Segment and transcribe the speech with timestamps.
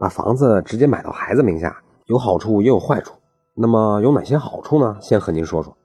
[0.00, 3.14] 把房子直接买到孩子名下，有好处也有坏处。
[3.54, 4.96] 那么有哪些好处呢？
[4.98, 5.76] 先和您说说。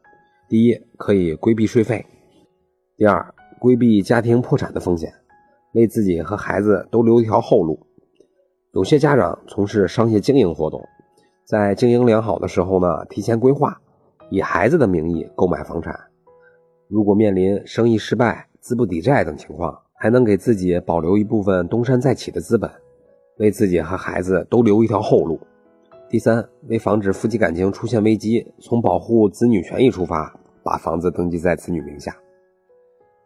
[0.47, 2.01] 第一，可以规避税费；
[2.95, 5.11] 第二，规避家庭破产的风险，
[5.73, 7.77] 为自己和孩子都留一条后路。
[8.71, 10.81] 有些家长从事商业经营活动，
[11.43, 13.77] 在经营良好的时候呢，提前规划，
[14.29, 15.93] 以孩子的名义购买房产。
[16.87, 22.71] 如果面临生意失败、资不抵债等情况，还能给自己保留一部分东山再起的资本，
[23.37, 25.39] 为自己和孩子都留一条后路。
[26.09, 32.15] 第三，为防止夫妻感情出现危机，从保护子女权益出发，把房子登记在子女名下。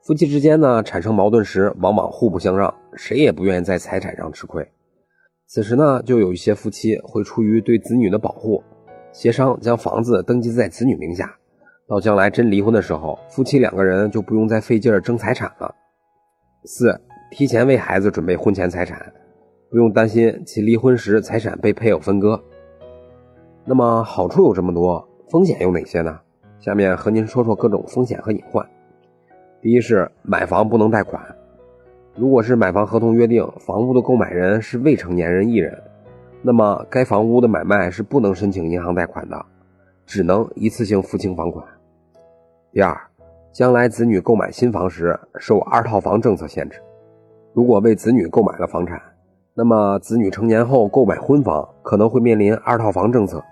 [0.03, 4.67] 夫妻之间呢产生矛盾时，往往互不相让，谁也不愿意在财产上吃亏。
[5.45, 8.63] 此时呢，就有一些夫妻会出于对子女的保护，
[9.11, 11.35] 协商将房子登记在子女名下。
[11.87, 15.73] 到将来真离婚的时候，夫妻两个人就不用再费劲儿争财产了。
[16.65, 16.99] 四，
[17.31, 19.11] 提前为孩子准备婚前财产，
[19.69, 22.41] 不用担心其离婚时财产被配偶分割。
[23.65, 26.19] 那么好处有这么多，风险有哪些呢？
[26.59, 28.67] 下面和您说说各种风险和隐患。
[29.61, 31.23] 第一是买房不能贷款，
[32.15, 35.79] 如果是买房合同约定房屋的购买人是未成年人一人，
[36.41, 39.45] 那么该房屋的买卖是不能申请银行贷款的，
[40.05, 41.63] 只能一次性付清房款。
[42.71, 42.99] 第二，
[43.51, 46.81] 将来子女购买新房时受二套房政策限制，
[47.53, 48.99] 如果为子女购买了房产，
[49.61, 53.43] 那么子女成年后购买婚房可能会面临二套房政策。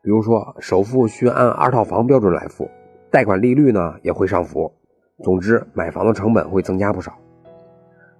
[0.00, 2.70] 比如说，首付需按二套房标准来付，
[3.10, 4.72] 贷款利率呢也会上浮。
[5.20, 7.12] 总之，买房的成本会增加不少。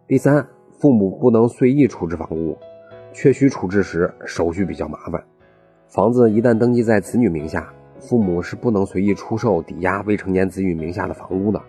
[0.09, 0.45] 第三，
[0.81, 2.59] 父母不能随意处置房屋，
[3.13, 5.23] 确需处置时手续比较麻烦。
[5.87, 11.63] 房子一旦登记在子女名下，父母是不能随意出售、抵押未成年子女名下的房屋的。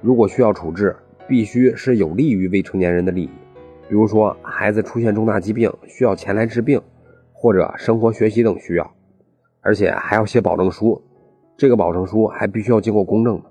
[0.00, 0.94] 如果需要处置，
[1.26, 3.30] 必须是有利于未成年人的利益，
[3.88, 6.80] 比如说孩子出现重大疾病需要前来治病，
[7.32, 8.90] 或者生活学习等需要。
[9.60, 11.02] 而且还要写保证书，
[11.56, 13.44] 这个保证书还必须要经过公证的。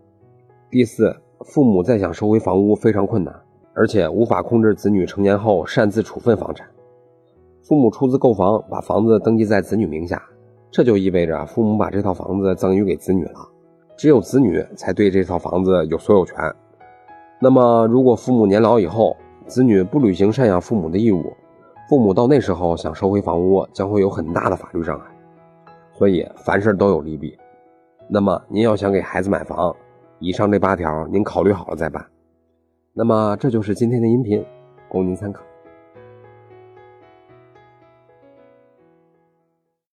[0.69, 3.35] 第四，父母再想收回房屋非常困难，
[3.73, 6.65] 而且无法控制子女成年后擅自处分房产。
[7.67, 10.23] 父母出资购房，把房子登记在子女名下，
[10.71, 13.49] 这就意味着父母把这套房子赠予给子女了，
[13.97, 16.35] 只有子女才对这套房子有所有权。
[17.41, 21.31] 那么，如果父母年老以后，子女不履行赡养父母的义务，
[21.87, 25.05] 父母到那时候想收回房屋，将会有很大的法律障碍。
[25.93, 27.37] 所以凡事都有利弊，
[28.09, 29.73] 那么您要想给孩子买房，
[30.19, 32.05] 以上这八条您考虑好了再办。
[32.91, 34.43] 那么这就是今天的音频，
[34.89, 35.41] 供您参考。